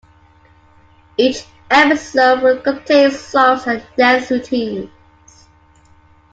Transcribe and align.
Each 1.15 1.45
episode 1.69 2.41
would 2.41 2.63
contain 2.63 3.11
songs 3.11 3.67
and 3.67 3.85
dance 3.95 4.31
routines. 4.31 4.89